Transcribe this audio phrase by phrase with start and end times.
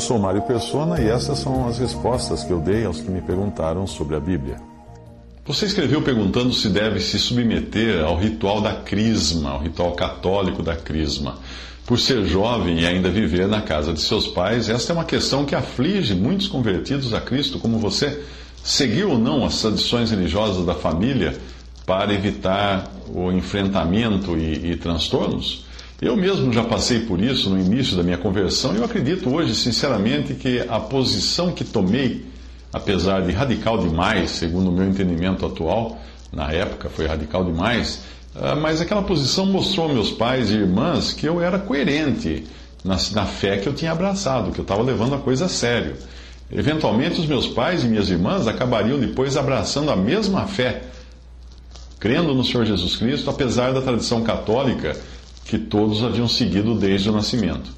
[0.00, 3.20] Eu sou Mário Persona e essas são as respostas que eu dei aos que me
[3.20, 4.56] perguntaram sobre a Bíblia.
[5.44, 10.74] Você escreveu perguntando se deve se submeter ao ritual da crisma, ao ritual católico da
[10.74, 11.38] crisma.
[11.84, 15.44] Por ser jovem e ainda viver na casa de seus pais, esta é uma questão
[15.44, 18.24] que aflige muitos convertidos a Cristo, como você.
[18.64, 21.38] Seguir ou não as tradições religiosas da família
[21.84, 25.68] para evitar o enfrentamento e, e transtornos?
[26.00, 29.54] Eu mesmo já passei por isso no início da minha conversão e eu acredito hoje,
[29.54, 32.24] sinceramente, que a posição que tomei,
[32.72, 36.00] apesar de radical demais, segundo o meu entendimento atual,
[36.32, 38.00] na época foi radical demais,
[38.34, 42.46] ah, mas aquela posição mostrou aos meus pais e irmãs que eu era coerente
[42.82, 45.96] na, na fé que eu tinha abraçado, que eu estava levando a coisa a sério.
[46.50, 50.82] Eventualmente, os meus pais e minhas irmãs acabariam depois abraçando a mesma fé,
[51.98, 54.96] crendo no Senhor Jesus Cristo, apesar da tradição católica
[55.50, 57.72] que todos haviam seguido desde o nascimento.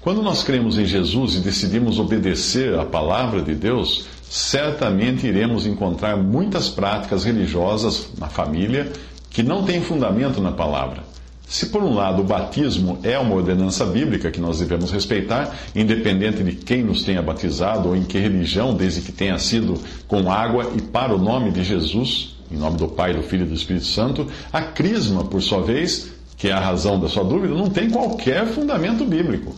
[0.00, 6.16] Quando nós cremos em Jesus e decidimos obedecer à palavra de Deus, certamente iremos encontrar
[6.16, 8.92] muitas práticas religiosas na família
[9.30, 11.02] que não têm fundamento na palavra.
[11.48, 16.44] Se, por um lado, o batismo é uma ordenança bíblica que nós devemos respeitar, independente
[16.44, 19.74] de quem nos tenha batizado ou em que religião, desde que tenha sido
[20.06, 23.48] com água e para o nome de Jesus, em nome do Pai, do Filho e
[23.48, 27.52] do Espírito Santo, a crisma, por sua vez, que é a razão da sua dúvida,
[27.52, 29.54] não tem qualquer fundamento bíblico.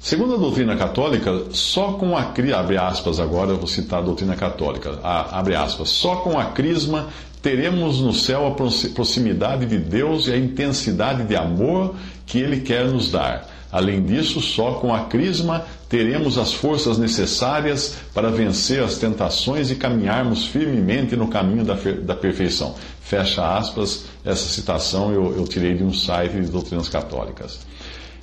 [0.00, 4.34] Segundo a doutrina católica, só com a abre aspas agora, eu vou citar a doutrina
[4.34, 7.08] católica, a, abre aspas, só com a crisma
[7.40, 12.86] teremos no céu a proximidade de Deus e a intensidade de amor que Ele quer
[12.86, 13.48] nos dar.
[13.70, 19.74] Além disso, só com a crisma teremos as forças necessárias para vencer as tentações e
[19.74, 22.74] caminharmos firmemente no caminho da, da perfeição.
[23.02, 27.60] Fecha aspas, essa citação eu, eu tirei de um site de doutrinas católicas.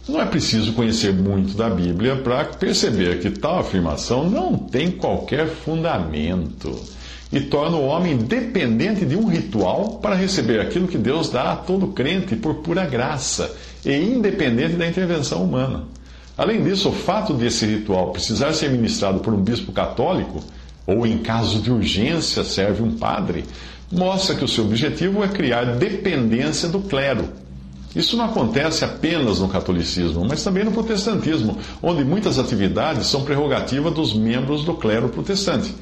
[0.07, 5.47] Não é preciso conhecer muito da Bíblia para perceber que tal afirmação não tem qualquer
[5.47, 6.75] fundamento
[7.31, 11.55] e torna o homem dependente de um ritual para receber aquilo que Deus dá a
[11.55, 15.98] todo crente por pura graça e independente da intervenção humana.
[16.39, 20.41] Além disso, o fato de esse ritual precisar ser ministrado por um bispo católico,
[20.87, 23.43] ou em caso de urgência serve um padre,
[23.91, 27.27] mostra que o seu objetivo é criar dependência do clero.
[27.93, 33.91] Isso não acontece apenas no catolicismo, mas também no protestantismo, onde muitas atividades são prerrogativa
[33.91, 35.75] dos membros do clero protestante.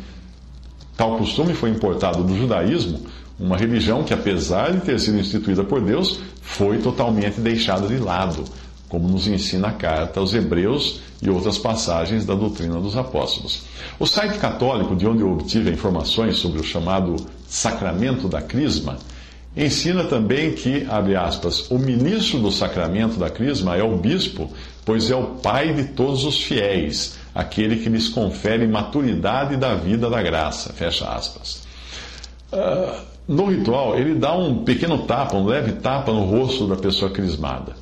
[0.96, 3.02] Tal costume foi importado do judaísmo,
[3.40, 8.44] uma religião que, apesar de ter sido instituída por Deus, foi totalmente deixada de lado,
[8.90, 13.64] como nos ensina a carta aos Hebreus e outras passagens da doutrina dos apóstolos.
[14.00, 17.16] O site católico, de onde eu obtive informações sobre o chamado
[17.48, 18.98] sacramento da Crisma,
[19.56, 24.52] ensina também que, abre aspas, o ministro do sacramento da Crisma é o bispo,
[24.86, 30.10] pois é o pai de todos os fiéis aquele que lhes confere maturidade da vida
[30.10, 30.74] da graça.
[30.74, 31.62] Fecha aspas.
[32.52, 37.12] Uh, no ritual, ele dá um pequeno tapa, um leve tapa no rosto da pessoa
[37.12, 37.76] crismada.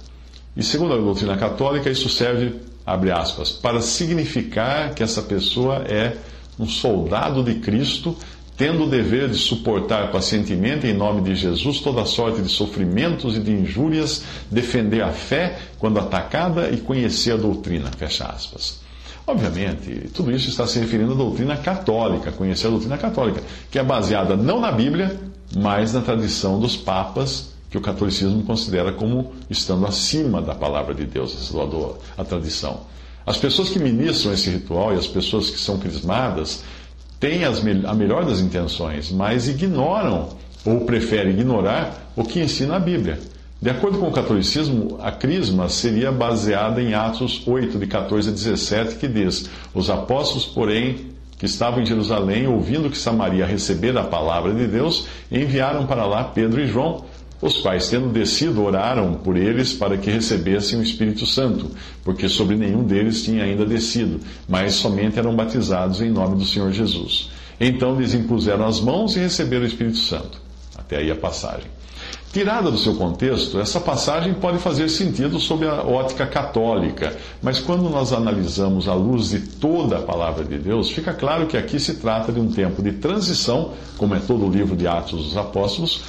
[0.55, 2.55] E segundo a doutrina católica, isso serve,
[2.85, 6.15] abre aspas, para significar que essa pessoa é
[6.57, 8.15] um soldado de Cristo,
[8.57, 13.39] tendo o dever de suportar pacientemente, em nome de Jesus, toda sorte de sofrimentos e
[13.41, 17.91] de injúrias, defender a fé quando atacada e conhecer a doutrina.
[17.97, 18.79] Fecha aspas.
[19.27, 23.83] Obviamente, tudo isso está se referindo à doutrina católica, conhecer a doutrina católica, que é
[23.83, 25.19] baseada não na Bíblia,
[25.57, 31.05] mas na tradição dos papas, que o catolicismo considera como estando acima da palavra de
[31.05, 31.53] Deus,
[32.17, 32.81] a tradição.
[33.25, 36.63] As pessoas que ministram esse ritual e as pessoas que são crismadas
[37.19, 40.29] têm as, a melhor das intenções, mas ignoram
[40.63, 43.19] ou preferem ignorar o que ensina a Bíblia.
[43.61, 48.31] De acordo com o catolicismo, a crisma seria baseada em Atos 8, de 14 a
[48.31, 54.05] 17, que diz: Os apóstolos, porém, que estavam em Jerusalém, ouvindo que Samaria recebera a
[54.05, 57.05] palavra de Deus, enviaram para lá Pedro e João,
[57.41, 61.69] os quais, tendo descido, oraram por eles para que recebessem o Espírito Santo,
[62.03, 66.71] porque sobre nenhum deles tinha ainda descido, mas somente eram batizados em nome do Senhor
[66.71, 67.29] Jesus.
[67.59, 70.41] Então lhes impuseram as mãos e receberam o Espírito Santo.
[70.77, 71.75] Até aí a passagem.
[72.35, 77.89] Tirada do seu contexto, essa passagem pode fazer sentido sob a ótica católica, mas quando
[77.89, 81.93] nós analisamos à luz de toda a palavra de Deus, fica claro que aqui se
[81.93, 86.01] trata de um tempo de transição, como é todo o livro de Atos dos Apóstolos,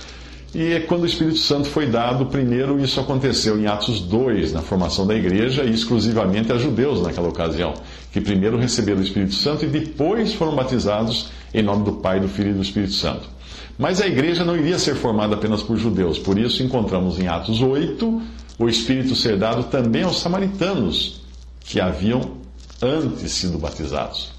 [0.57, 5.07] e quando o Espírito Santo foi dado, primeiro isso aconteceu em Atos 2, na formação
[5.07, 7.75] da igreja, e exclusivamente a judeus naquela ocasião,
[8.11, 12.29] que primeiro receberam o Espírito Santo e depois foram batizados em nome do Pai, do
[12.29, 13.29] Filho e do Espírito Santo.
[13.77, 17.61] Mas a igreja não iria ser formada apenas por judeus, por isso encontramos em Atos
[17.61, 18.23] 8
[18.59, 21.21] o Espírito ser dado também aos samaritanos,
[21.61, 22.31] que haviam
[22.81, 24.36] antes sido batizados.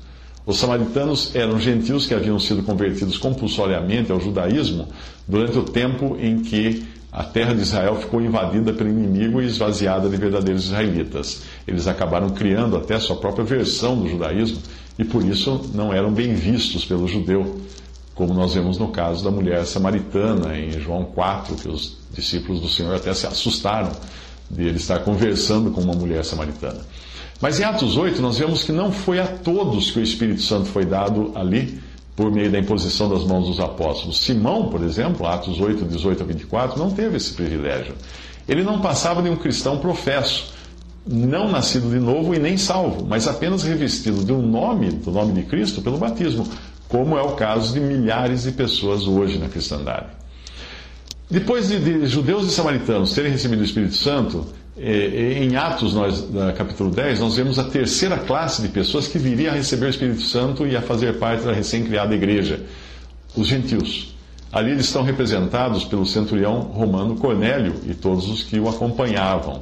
[0.47, 4.87] Os samaritanos eram gentios que haviam sido convertidos compulsoriamente ao judaísmo
[5.27, 10.07] durante o tempo em que a terra de Israel ficou invadida pelo inimigo e esvaziada
[10.07, 11.43] de verdadeiros israelitas.
[11.67, 14.59] Eles acabaram criando até sua própria versão do judaísmo
[14.97, 17.59] e por isso não eram bem vistos pelo judeu
[18.15, 22.69] como nós vemos no caso da mulher samaritana em João 4, que os discípulos do
[22.69, 23.91] Senhor até se assustaram
[24.49, 26.79] de ele estar conversando com uma mulher samaritana.
[27.39, 30.65] Mas em Atos 8, nós vemos que não foi a todos que o Espírito Santo
[30.65, 31.79] foi dado ali
[32.15, 34.19] por meio da imposição das mãos dos apóstolos.
[34.19, 37.93] Simão, por exemplo, Atos 8, 18 a 24, não teve esse privilégio.
[38.49, 40.51] Ele não passava de um cristão professo,
[41.05, 45.33] não nascido de novo e nem salvo, mas apenas revestido de um nome, do nome
[45.33, 46.47] de Cristo, pelo batismo,
[46.87, 50.07] como é o caso de milhares de pessoas hoje na cristandade.
[51.29, 54.47] Depois de, de judeus e samaritanos terem recebido o Espírito Santo,
[54.79, 59.55] em Atos, nós, capítulo 10, nós vemos a terceira classe de pessoas que viria a
[59.55, 62.61] receber o Espírito Santo e a fazer parte da recém-criada igreja,
[63.35, 64.15] os gentios.
[64.51, 69.61] Ali eles estão representados pelo centurião romano Cornélio e todos os que o acompanhavam.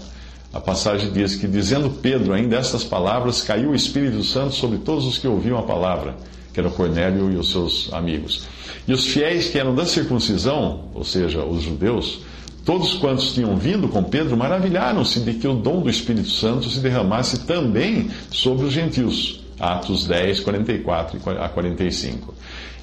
[0.54, 5.06] A passagem diz que, dizendo Pedro ainda estas palavras, caiu o Espírito Santo sobre todos
[5.06, 6.16] os que ouviam a palavra
[6.56, 8.48] que era Cornélio e os seus amigos.
[8.88, 12.22] E os fiéis que eram da circuncisão, ou seja, os judeus,
[12.66, 16.80] todos quantos tinham vindo com Pedro maravilharam-se de que o dom do Espírito Santo se
[16.80, 19.46] derramasse também sobre os gentios.
[19.60, 22.34] Atos 10, 44 a 45.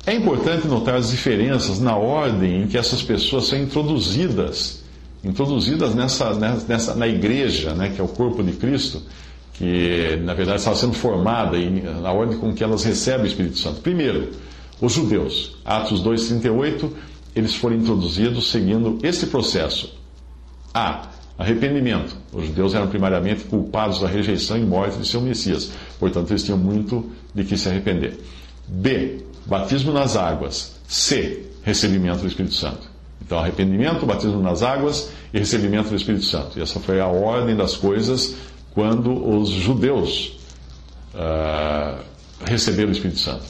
[0.06, 4.82] É importante notar as diferenças na ordem em que essas pessoas são introduzidas,
[5.22, 6.32] introduzidas nessa,
[6.66, 9.02] nessa na igreja, né, que é o corpo de Cristo,
[9.52, 13.58] que na verdade estava sendo formada em, na ordem com que elas recebem o Espírito
[13.58, 13.80] Santo.
[13.80, 14.30] Primeiro,
[14.80, 16.90] os judeus, Atos 2,38,
[17.34, 19.94] eles foram introduzidos seguindo esse processo.
[20.74, 21.08] A.
[21.38, 22.16] Arrependimento.
[22.32, 26.58] Os judeus eram primariamente culpados da rejeição e morte de seu Messias, portanto, eles tinham
[26.58, 28.18] muito de que se arrepender.
[28.68, 29.24] B.
[29.46, 30.76] Batismo nas águas.
[30.86, 31.46] C.
[31.62, 32.90] Recebimento do Espírito Santo.
[33.24, 36.58] Então, arrependimento, batismo nas águas e recebimento do Espírito Santo.
[36.58, 38.34] E essa foi a ordem das coisas
[38.74, 40.38] quando os judeus
[41.14, 42.02] uh,
[42.44, 43.44] receberam o Espírito Santo.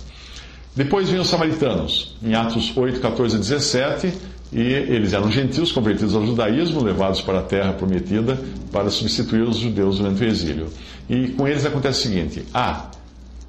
[0.74, 4.12] Depois vêm os samaritanos, em Atos 8, 14 e 17,
[4.52, 8.38] e eles eram gentios convertidos ao judaísmo, levados para a terra prometida
[8.70, 10.69] para substituir os judeus durante o exílio.
[11.08, 12.90] E com eles acontece o seguinte: A.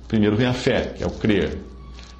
[0.07, 1.57] Primeiro vem a fé, que é o crer.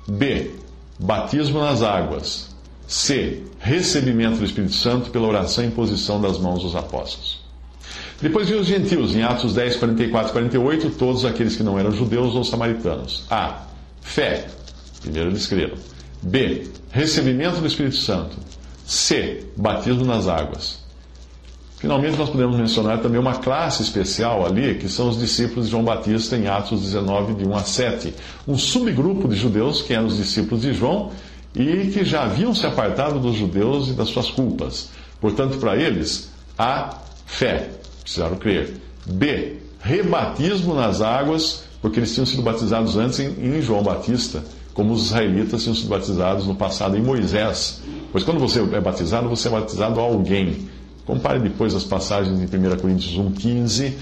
[0.07, 0.51] B.
[0.99, 2.53] Batismo nas águas.
[2.87, 3.43] C.
[3.59, 7.41] Recebimento do Espírito Santo pela oração e imposição das mãos dos apóstolos.
[8.21, 11.91] Depois viu os gentios, em Atos 10, 44 e 48, todos aqueles que não eram
[11.91, 13.25] judeus ou samaritanos.
[13.29, 13.63] A.
[14.01, 14.47] Fé.
[15.03, 15.77] Primeiro eles creram.
[16.23, 16.67] B.
[16.89, 18.35] Recebimento do Espírito Santo.
[18.85, 19.45] C.
[19.55, 20.81] Batismo nas águas.
[21.77, 25.83] Finalmente, nós podemos mencionar também uma classe especial ali, que são os discípulos de João
[25.83, 28.13] Batista, em Atos 19, de 1 a 7.
[28.47, 31.11] Um subgrupo de judeus, que eram os discípulos de João,
[31.53, 34.89] e que já haviam se apartado dos judeus e das suas culpas.
[35.19, 37.69] Portanto, para eles, a fé
[38.01, 38.75] precisaram crer.
[39.05, 39.57] B.
[39.81, 44.41] Rebatismo nas águas, porque eles tinham sido batizados antes em, João Batista,
[44.73, 47.81] como os israelitas tinham sido batizados no passado em Moisés.
[48.11, 50.67] Pois quando você é batizado, você é batizado a alguém.
[51.05, 53.93] Compare depois as passagens em 1 Coríntios 1,15,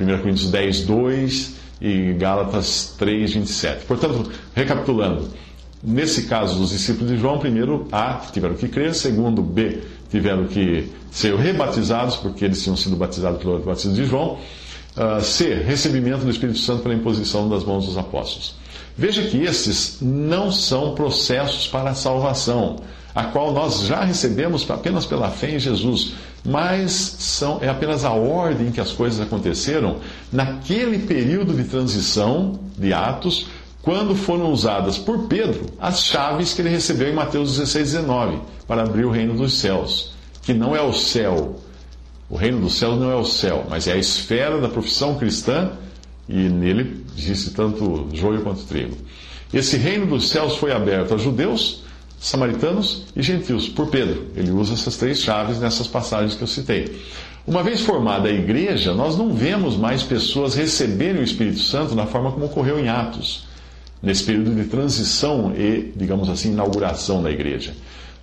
[0.00, 3.84] 1 Coríntios 10, 2 e Gálatas 3, 27.
[3.84, 5.28] Portanto, recapitulando,
[5.82, 10.88] nesse caso, os discípulos de João, primeiro, A, tiveram que crer, segundo, B, tiveram que
[11.10, 14.38] ser rebatizados, porque eles tinham sido batizados pelo batismo de João.
[14.96, 15.54] Uh, C.
[15.54, 18.54] Recebimento do Espírito Santo pela imposição das mãos dos apóstolos.
[18.96, 22.76] Veja que esses não são processos para a salvação,
[23.14, 26.12] a qual nós já recebemos apenas pela fé em Jesus,
[26.44, 29.96] mas são, é apenas a ordem em que as coisas aconteceram
[30.32, 33.46] naquele período de transição de Atos,
[33.82, 38.82] quando foram usadas por Pedro as chaves que ele recebeu em Mateus 16, 19, para
[38.82, 41.56] abrir o reino dos céus, que não é o céu.
[42.28, 45.72] O reino dos céus não é o céu, mas é a esfera da profissão cristã,
[46.28, 48.96] e nele existe tanto joio quanto trigo.
[49.52, 51.82] Esse reino dos céus foi aberto a judeus,
[52.20, 54.26] samaritanos e gentios, por Pedro.
[54.36, 57.00] Ele usa essas três chaves nessas passagens que eu citei.
[57.46, 62.06] Uma vez formada a igreja, nós não vemos mais pessoas receberem o Espírito Santo da
[62.06, 63.44] forma como ocorreu em Atos,
[64.02, 67.72] nesse período de transição e, digamos assim, inauguração da igreja.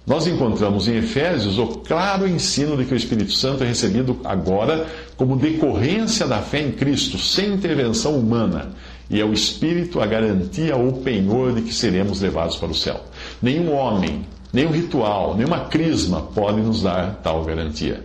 [0.07, 4.87] Nós encontramos em Efésios o claro ensino de que o Espírito Santo é recebido agora
[5.17, 8.69] como decorrência da fé em Cristo, sem intervenção humana.
[9.09, 13.03] E é o Espírito a garantia ou penhor de que seremos levados para o céu.
[13.41, 18.01] Nenhum homem, nenhum ritual, nenhuma crisma pode nos dar tal garantia.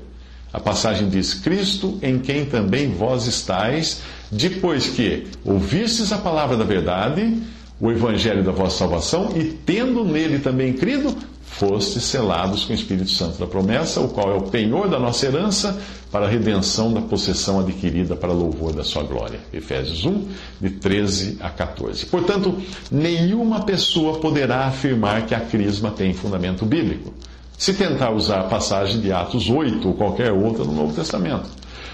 [0.52, 6.64] A passagem diz: Cristo, em quem também vós estáis, depois que ouvistes a palavra da
[6.64, 7.32] verdade,
[7.80, 11.16] o evangelho da vossa salvação, e tendo nele também crido,
[11.62, 15.26] fostes selados com o Espírito Santo da promessa, o qual é o penhor da nossa
[15.26, 15.78] herança
[16.10, 19.38] para a redenção da possessão adquirida para louvor da sua glória.
[19.52, 20.26] Efésios 1,
[20.60, 22.06] de 13 a 14.
[22.06, 27.14] Portanto, nenhuma pessoa poderá afirmar que a crisma tem fundamento bíblico,
[27.56, 31.48] se tentar usar a passagem de Atos 8 ou qualquer outra no Novo Testamento.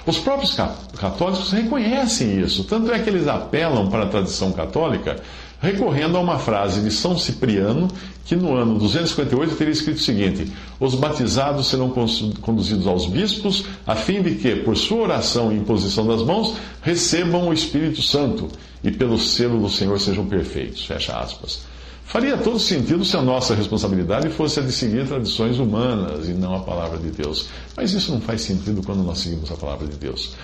[0.07, 0.57] Os próprios
[0.99, 5.21] católicos reconhecem isso, tanto é que eles apelam para a tradição católica
[5.61, 7.89] recorrendo a uma frase de São Cipriano,
[8.25, 11.93] que no ano 258 teria escrito o seguinte: Os batizados serão
[12.41, 17.49] conduzidos aos bispos, a fim de que, por sua oração e imposição das mãos, recebam
[17.49, 18.49] o Espírito Santo
[18.83, 20.85] e pelo selo do Senhor sejam perfeitos.
[20.85, 21.61] Fecha aspas.
[22.05, 26.55] Faria todo sentido se a nossa responsabilidade fosse a de seguir tradições humanas e não
[26.55, 27.49] a palavra de Deus.
[27.77, 30.35] Mas isso não faz sentido quando nós seguimos a palavra de Deus.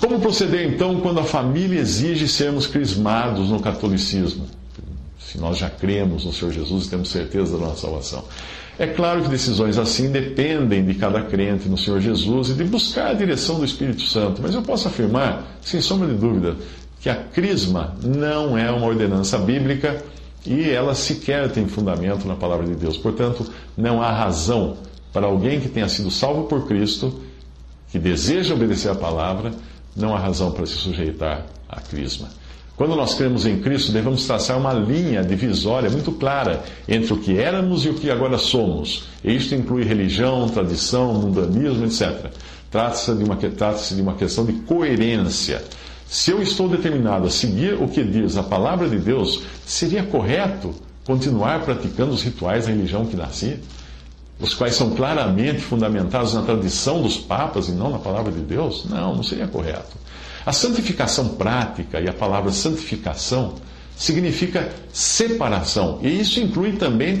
[0.00, 4.46] Como proceder então quando a família exige sermos crismados no catolicismo?
[5.18, 8.24] Se nós já cremos no Senhor Jesus e temos certeza da nossa salvação.
[8.78, 13.10] É claro que decisões assim dependem de cada crente no Senhor Jesus e de buscar
[13.10, 16.56] a direção do Espírito Santo, mas eu posso afirmar, sem sombra de dúvida,
[16.98, 20.02] que a crisma não é uma ordenança bíblica
[20.46, 22.96] e ela sequer tem fundamento na palavra de Deus.
[22.96, 24.78] Portanto, não há razão
[25.12, 27.20] para alguém que tenha sido salvo por Cristo,
[27.90, 29.52] que deseja obedecer a palavra,
[29.96, 32.28] não há razão para se sujeitar à crisma.
[32.80, 37.36] Quando nós cremos em Cristo, devemos traçar uma linha divisória muito clara entre o que
[37.38, 39.04] éramos e o que agora somos.
[39.22, 42.30] E isto inclui religião, tradição, mundanismo, etc.
[42.70, 45.62] Trata-se de, trata de uma questão de coerência.
[46.08, 50.74] Se eu estou determinado a seguir o que diz a palavra de Deus, seria correto
[51.04, 53.58] continuar praticando os rituais da religião que nasci?
[54.40, 58.86] Os quais são claramente fundamentados na tradição dos papas e não na palavra de Deus?
[58.88, 59.98] Não, não seria correto.
[60.44, 63.54] A santificação prática e a palavra santificação
[63.94, 67.18] significa separação, e isso inclui também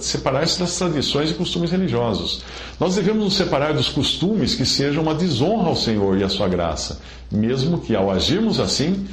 [0.00, 2.42] separar-se das tradições e costumes religiosos.
[2.80, 6.48] Nós devemos nos separar dos costumes que sejam uma desonra ao Senhor e à sua
[6.48, 9.06] graça, mesmo que ao agirmos assim,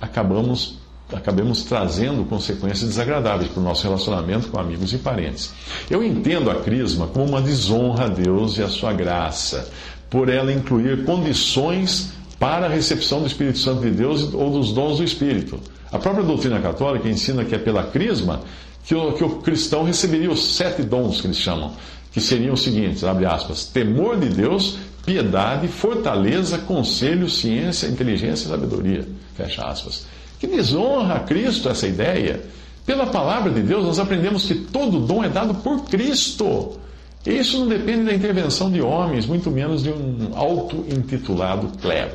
[0.00, 0.78] acabamos
[1.12, 5.52] acabemos trazendo consequências desagradáveis para o nosso relacionamento com amigos e parentes.
[5.90, 9.68] Eu entendo a crisma como uma desonra a Deus e a sua graça,
[10.08, 14.98] por ela incluir condições para a recepção do Espírito Santo de Deus ou dos dons
[14.98, 15.60] do Espírito.
[15.92, 18.40] A própria doutrina católica ensina que é pela crisma
[18.84, 21.72] que o, que o cristão receberia os sete dons que eles chamam,
[22.12, 28.48] que seriam os seguintes, abre aspas, temor de Deus, piedade, fortaleza, conselho, ciência, inteligência e
[28.50, 29.06] sabedoria,
[29.36, 30.06] fecha aspas.
[30.44, 32.42] Que desonra a Cristo essa ideia.
[32.84, 36.78] Pela palavra de Deus, nós aprendemos que todo dom é dado por Cristo.
[37.26, 42.10] E isso não depende da intervenção de homens, muito menos de um auto-intitulado clero.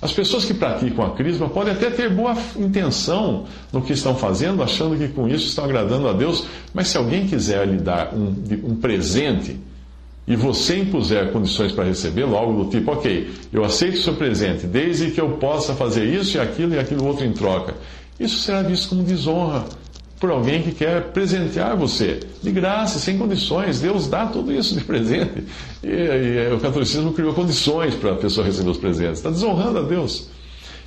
[0.00, 4.62] As pessoas que praticam a crisma podem até ter boa intenção no que estão fazendo,
[4.62, 8.36] achando que com isso estão agradando a Deus, mas se alguém quiser lhe dar um,
[8.62, 9.58] um presente
[10.28, 14.66] e você impuser condições para recebê-lo, algo do tipo, ok, eu aceito o seu presente,
[14.66, 17.74] desde que eu possa fazer isso e aquilo e aquilo outro em troca.
[18.20, 19.64] Isso será visto como desonra
[20.20, 23.80] por alguém que quer presentear você, de graça, sem condições.
[23.80, 25.44] Deus dá tudo isso de presente.
[25.82, 29.18] E, e o catolicismo criou condições para a pessoa receber os presentes.
[29.18, 30.28] Está desonrando a Deus.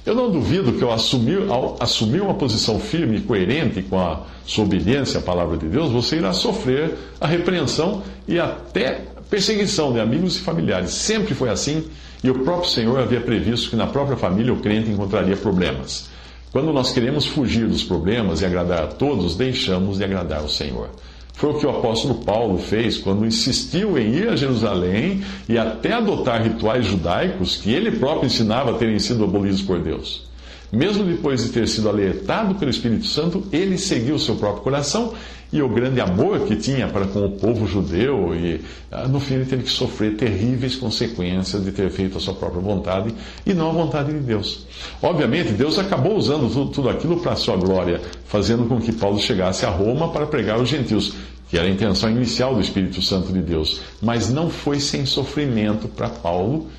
[0.05, 4.21] Eu não duvido que ao assumir, ao assumir uma posição firme e coerente com a
[4.45, 10.00] sua obediência à palavra de Deus, você irá sofrer a repreensão e até perseguição de
[10.00, 10.91] amigos e familiares.
[10.91, 11.85] Sempre foi assim
[12.21, 16.09] e o próprio Senhor havia previsto que na própria família o crente encontraria problemas.
[16.51, 20.89] Quando nós queremos fugir dos problemas e agradar a todos, deixamos de agradar o Senhor.
[21.33, 25.93] Foi o que o apóstolo Paulo fez quando insistiu em ir a Jerusalém e até
[25.93, 30.29] adotar rituais judaicos que ele próprio ensinava terem sido abolidos por Deus.
[30.72, 35.13] Mesmo depois de ter sido alertado pelo Espírito Santo, ele seguiu seu próprio coração
[35.51, 39.34] e o grande amor que tinha para com o povo judeu, e ah, no fim
[39.34, 43.13] ele teve que sofrer terríveis consequências de ter feito a sua própria vontade
[43.46, 44.66] e não a vontade de Deus.
[45.01, 49.20] Obviamente, Deus acabou usando tudo, tudo aquilo para a sua glória, fazendo com que Paulo
[49.20, 51.16] chegasse a Roma para pregar aos gentios,
[51.50, 55.90] que era a intenção inicial do Espírito Santo de Deus, mas não foi sem sofrimento
[55.90, 56.70] para Paulo,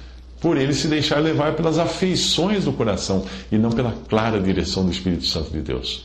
[0.43, 4.91] por ele se deixar levar pelas afeições do coração e não pela clara direção do
[4.91, 6.05] Espírito Santo de Deus.